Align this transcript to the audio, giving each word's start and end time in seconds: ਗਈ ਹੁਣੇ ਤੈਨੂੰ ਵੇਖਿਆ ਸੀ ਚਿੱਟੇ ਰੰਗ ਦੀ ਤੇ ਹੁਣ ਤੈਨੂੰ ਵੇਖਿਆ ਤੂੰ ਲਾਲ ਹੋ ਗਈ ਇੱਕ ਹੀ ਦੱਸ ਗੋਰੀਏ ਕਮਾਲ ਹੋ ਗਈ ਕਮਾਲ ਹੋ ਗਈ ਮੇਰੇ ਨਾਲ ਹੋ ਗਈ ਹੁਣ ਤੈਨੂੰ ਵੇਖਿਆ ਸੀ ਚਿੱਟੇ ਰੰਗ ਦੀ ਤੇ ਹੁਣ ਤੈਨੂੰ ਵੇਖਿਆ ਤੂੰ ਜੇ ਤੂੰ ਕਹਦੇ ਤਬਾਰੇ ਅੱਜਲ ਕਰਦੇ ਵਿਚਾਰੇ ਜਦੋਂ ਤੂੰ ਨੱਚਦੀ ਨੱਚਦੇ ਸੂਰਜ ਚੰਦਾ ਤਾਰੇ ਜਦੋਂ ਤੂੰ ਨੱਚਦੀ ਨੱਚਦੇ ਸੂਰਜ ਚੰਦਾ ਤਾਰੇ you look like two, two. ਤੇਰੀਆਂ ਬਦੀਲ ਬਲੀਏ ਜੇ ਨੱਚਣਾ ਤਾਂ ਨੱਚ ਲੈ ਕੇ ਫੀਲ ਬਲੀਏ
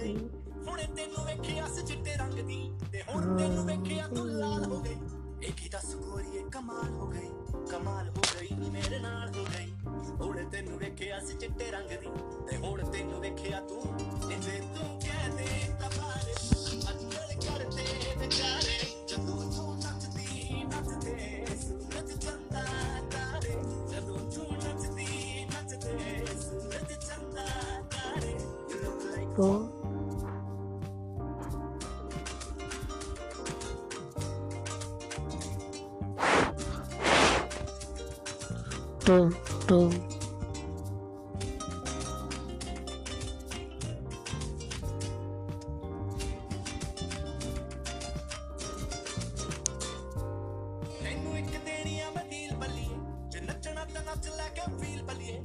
ਗਈ 0.00 0.16
ਹੁਣੇ 0.66 0.86
ਤੈਨੂੰ 0.96 1.24
ਵੇਖਿਆ 1.26 1.66
ਸੀ 1.68 1.82
ਚਿੱਟੇ 1.86 2.14
ਰੰਗ 2.16 2.38
ਦੀ 2.46 2.60
ਤੇ 2.92 3.02
ਹੁਣ 3.02 3.36
ਤੈਨੂੰ 3.38 3.64
ਵੇਖਿਆ 3.66 4.06
ਤੂੰ 4.08 4.26
ਲਾਲ 4.28 4.64
ਹੋ 4.64 4.80
ਗਈ 4.80 4.96
ਇੱਕ 5.42 5.60
ਹੀ 5.60 5.68
ਦੱਸ 5.68 5.94
ਗੋਰੀਏ 5.96 6.42
ਕਮਾਲ 6.52 6.90
ਹੋ 6.90 7.06
ਗਈ 7.06 7.28
ਕਮਾਲ 7.70 8.08
ਹੋ 8.08 8.22
ਗਈ 8.32 8.70
ਮੇਰੇ 8.70 8.98
ਨਾਲ 8.98 9.28
ਹੋ 9.36 9.44
ਗਈ 9.44 9.72
ਹੁਣ 10.20 10.48
ਤੈਨੂੰ 10.50 10.78
ਵੇਖਿਆ 10.78 11.20
ਸੀ 11.20 11.36
ਚਿੱਟੇ 11.38 11.70
ਰੰਗ 11.70 11.90
ਦੀ 11.90 12.10
ਤੇ 12.50 12.56
ਹੁਣ 12.56 12.84
ਤੈਨੂੰ 12.92 13.20
ਵੇਖਿਆ 13.20 13.60
ਤੂੰ 13.60 13.82
ਜੇ 14.40 14.60
ਤੂੰ 14.74 14.98
ਕਹਦੇ 15.00 15.46
ਤਬਾਰੇ 15.80 16.34
ਅੱਜਲ 16.90 17.34
ਕਰਦੇ 17.40 18.14
ਵਿਚਾਰੇ 18.18 18.78
ਜਦੋਂ 19.08 19.50
ਤੂੰ 19.52 19.76
ਨੱਚਦੀ 19.78 20.62
ਨੱਚਦੇ 20.64 21.46
ਸੂਰਜ 21.62 22.12
ਚੰਦਾ 22.16 22.64
ਤਾਰੇ 23.10 23.54
ਜਦੋਂ 23.92 24.18
ਤੂੰ 24.30 24.46
ਨੱਚਦੀ 24.54 25.44
ਨੱਚਦੇ 25.44 26.26
ਸੂਰਜ 26.40 26.92
ਚੰਦਾ 26.98 27.46
ਤਾਰੇ 27.90 28.30
you 28.30 28.82
look 28.82 29.04
like 29.06 29.79
two, 39.10 39.30
two. 39.66 39.90
ਤੇਰੀਆਂ 51.60 52.10
ਬਦੀਲ 52.10 52.54
ਬਲੀਏ 52.56 52.96
ਜੇ 53.28 53.40
ਨੱਚਣਾ 53.40 53.84
ਤਾਂ 53.84 54.02
ਨੱਚ 54.02 54.28
ਲੈ 54.28 54.48
ਕੇ 54.48 54.62
ਫੀਲ 54.80 55.02
ਬਲੀਏ 55.02 55.40